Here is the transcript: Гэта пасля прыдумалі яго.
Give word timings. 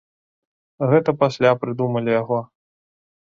Гэта 0.91 1.11
пасля 1.23 1.51
прыдумалі 1.65 2.09
яго. 2.21 2.39